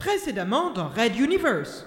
[0.00, 1.84] Précédemment dans Red Universe.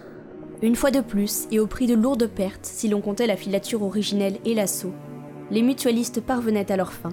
[0.61, 3.81] Une fois de plus, et au prix de lourdes pertes si l'on comptait la filature
[3.81, 4.93] originelle et l'assaut,
[5.49, 7.09] les mutualistes parvenaient à leur fin.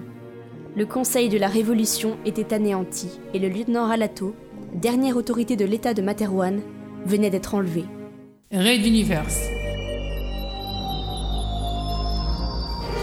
[0.75, 4.35] Le Conseil de la Révolution était anéanti et le lieutenant Ralato,
[4.75, 6.61] dernière autorité de l'État de Materwan,
[7.03, 7.83] venait d'être enlevé.
[8.51, 9.41] Raid Universe.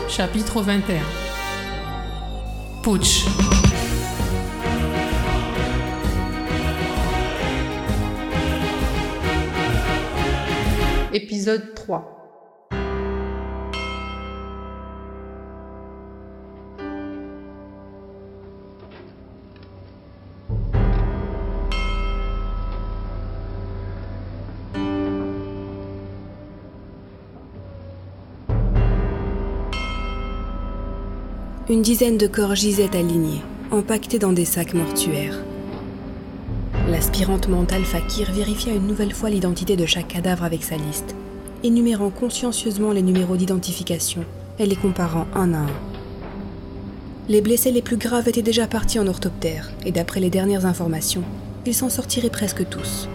[0.08, 1.02] Chapitre 21.
[2.84, 3.24] Putsch.
[11.10, 12.14] Épisode 3.
[31.70, 35.38] Une dizaine de corps gisaient alignés, empaquetés dans des sacs mortuaires.
[36.90, 41.14] L'aspirante mentale Fakir vérifia une nouvelle fois l'identité de chaque cadavre avec sa liste,
[41.62, 44.24] énumérant consciencieusement les numéros d'identification
[44.58, 45.70] et les comparant un à un.
[47.28, 51.24] Les blessés les plus graves étaient déjà partis en orthoptère, et d'après les dernières informations,
[51.66, 53.06] ils s'en sortiraient presque tous.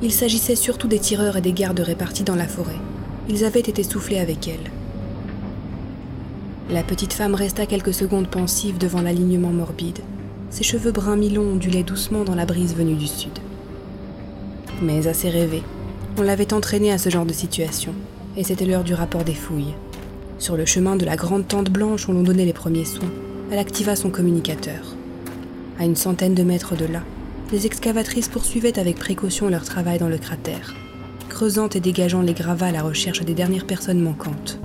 [0.00, 2.78] Il s'agissait surtout des tireurs et des gardes répartis dans la forêt.
[3.28, 4.70] Ils avaient été soufflés avec elle.
[6.70, 9.98] La petite femme resta quelques secondes pensive devant l'alignement morbide.
[10.50, 13.38] Ses cheveux bruns mi-longs ondulaient doucement dans la brise venue du sud.
[14.82, 15.62] Mais assez rêvé,
[16.16, 17.92] on l'avait entraînée à ce genre de situation,
[18.36, 19.74] et c'était l'heure du rapport des fouilles.
[20.38, 23.10] Sur le chemin de la grande tente blanche où l'on donnait les premiers soins,
[23.50, 24.94] elle activa son communicateur.
[25.78, 27.02] À une centaine de mètres de là,
[27.52, 30.74] les excavatrices poursuivaient avec précaution leur travail dans le cratère,
[31.28, 34.58] creusant et dégageant les gravats à la recherche des dernières personnes manquantes.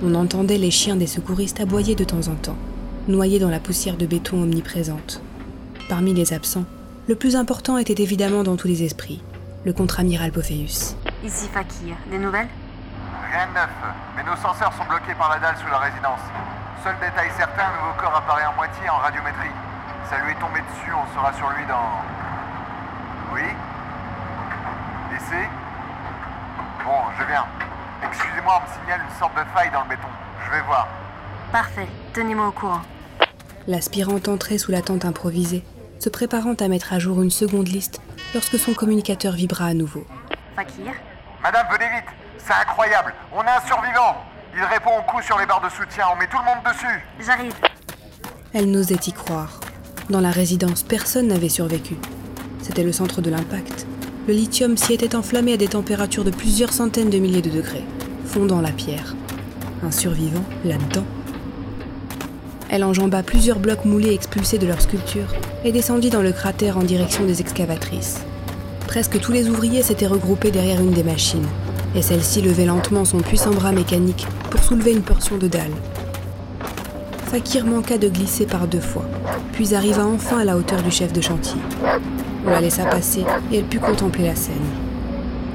[0.00, 2.56] On entendait les chiens des secouristes aboyer de temps en temps,
[3.08, 5.20] noyés dans la poussière de béton omniprésente.
[5.88, 6.66] Parmi les absents,
[7.08, 9.20] le plus important était évidemment dans tous les esprits,
[9.64, 10.94] le contre-amiral Pophéus.
[11.24, 12.46] Ici Fakir, des nouvelles?
[13.32, 13.70] Rien de neuf,
[14.16, 16.22] mais nos senseurs sont bloqués par la dalle sous la résidence.
[16.84, 19.50] Seul détail certain, un nouveau corps apparaît en moitié en radiométrie.
[20.08, 22.06] Ça lui est tombé dessus, on sera sur lui dans...
[23.34, 23.50] Oui?
[25.18, 25.42] Ici
[26.84, 27.44] Bon, je viens.
[28.48, 30.08] Excusez-moi, on me signale une sorte de faille dans le béton.
[30.46, 30.88] Je vais voir.
[31.52, 32.80] Parfait, tenez-moi au courant.
[33.66, 35.64] L'aspirante entrait sous la tente improvisée,
[35.98, 38.00] se préparant à mettre à jour une seconde liste
[38.34, 40.06] lorsque son communicateur vibra à nouveau.
[40.56, 40.92] Fakir
[41.42, 44.16] Madame, venez vite C'est incroyable On a un survivant
[44.54, 47.04] Il répond au coup sur les barres de soutien, on met tout le monde dessus
[47.20, 47.54] J'arrive.
[48.54, 49.60] Elle n'osait y croire.
[50.08, 51.96] Dans la résidence, personne n'avait survécu.
[52.62, 53.86] C'était le centre de l'impact.
[54.26, 57.84] Le lithium s'y était enflammé à des températures de plusieurs centaines de milliers de degrés,
[58.28, 59.16] fondant la pierre.
[59.82, 61.04] Un survivant là-dedans.
[62.68, 65.34] Elle enjamba plusieurs blocs moulés expulsés de leur sculpture
[65.64, 68.20] et descendit dans le cratère en direction des excavatrices.
[68.86, 71.46] Presque tous les ouvriers s'étaient regroupés derrière une des machines,
[71.94, 75.74] et celle-ci levait lentement son puissant bras mécanique pour soulever une portion de dalle.
[77.30, 79.04] Fakir manqua de glisser par deux fois,
[79.52, 81.60] puis arriva enfin à la hauteur du chef de chantier.
[82.46, 84.87] On la laissa passer et elle put contempler la scène.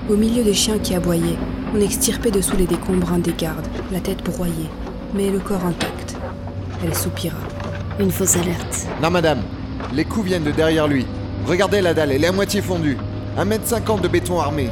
[0.10, 1.38] Au milieu des chiens qui aboyaient,
[1.74, 4.70] on extirpait dessous les décombres un des gardes, la tête broyée,
[5.14, 6.18] mais le corps intact.
[6.84, 7.38] Elle soupira.
[8.02, 8.86] Une fausse alerte.
[9.02, 9.40] Non, madame.
[9.94, 11.06] Les coups viennent de derrière lui.
[11.46, 12.98] Regardez la dalle, elle est à moitié fondue.
[13.38, 14.70] 1m50 de béton armé.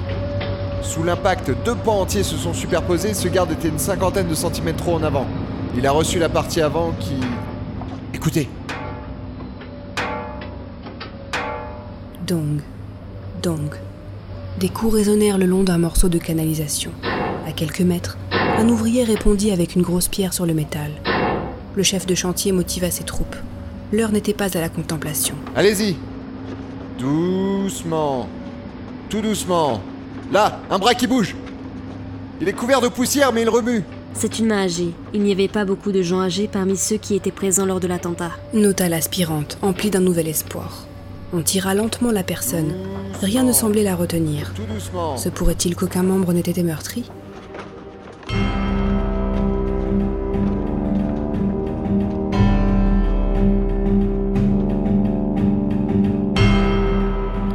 [0.81, 3.13] Sous l'impact, deux pans entiers se sont superposés.
[3.13, 5.27] Ce garde était une cinquantaine de centimètres trop en avant.
[5.77, 7.15] Il a reçu la partie avant qui.
[8.13, 8.49] Écoutez.
[12.27, 12.59] Dong,
[13.41, 13.75] dong.
[14.59, 16.91] Des coups résonnèrent le long d'un morceau de canalisation.
[17.47, 20.91] À quelques mètres, un ouvrier répondit avec une grosse pierre sur le métal.
[21.75, 23.35] Le chef de chantier motiva ses troupes.
[23.91, 25.35] L'heure n'était pas à la contemplation.
[25.55, 25.95] Allez-y.
[26.99, 28.27] Doucement.
[29.09, 29.81] Tout doucement.
[30.31, 31.35] Là, un bras qui bouge.
[32.39, 33.83] Il est couvert de poussière, mais il remue.
[34.13, 34.93] C'est une main âgée.
[35.13, 37.87] Il n'y avait pas beaucoup de gens âgés parmi ceux qui étaient présents lors de
[37.87, 38.31] l'attentat.
[38.53, 40.85] Nota l'aspirante, emplie d'un nouvel espoir.
[41.33, 42.73] On tira lentement la personne.
[43.21, 44.53] Rien ne semblait la retenir.
[45.15, 47.09] Se pourrait-il qu'aucun membre n'ait été meurtri?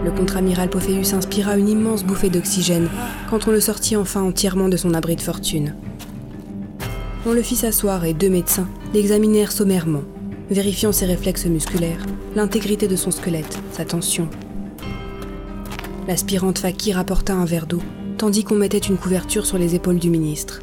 [0.04, 2.88] Le contre-amiral Pophéus inspira une immense bouffée d'oxygène
[3.28, 5.74] quand on le sortit enfin entièrement de son abri de fortune.
[7.26, 10.04] On le fit s'asseoir et deux médecins l'examinèrent sommairement,
[10.50, 12.04] vérifiant ses réflexes musculaires,
[12.34, 14.28] l'intégrité de son squelette, sa tension.
[16.06, 17.82] L'aspirante Fakir apporta un verre d'eau,
[18.18, 20.60] tandis qu'on mettait une couverture sur les épaules du ministre.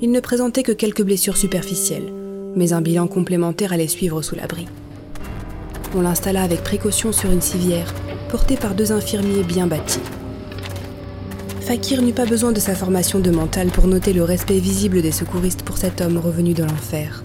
[0.00, 2.12] Il ne présentait que quelques blessures superficielles,
[2.56, 4.66] mais un bilan complémentaire allait suivre sous l'abri.
[5.94, 7.94] On l'installa avec précaution sur une civière,
[8.28, 10.00] portée par deux infirmiers bien bâtis.
[11.60, 15.12] Fakir n'eut pas besoin de sa formation de mental pour noter le respect visible des
[15.12, 17.22] secouristes pour cet homme revenu de l'enfer.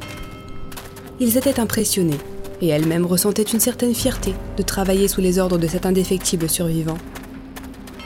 [1.20, 2.18] Ils étaient impressionnés,
[2.62, 6.98] et elle-même ressentait une certaine fierté de travailler sous les ordres de cet indéfectible survivant.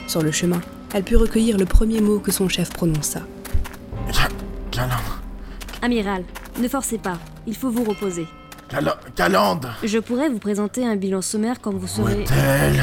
[0.06, 0.60] Sur le chemin,
[0.94, 3.20] elle put recueillir le premier mot que son chef prononça.
[4.70, 5.20] Calandre.
[5.82, 6.24] Amiral,
[6.60, 8.26] ne forcez pas, il faut vous reposer.
[9.16, 9.70] Calandre.
[9.82, 12.22] Je pourrais vous présenter un bilan sommaire quand vous Où serez...
[12.22, 12.82] est-elle?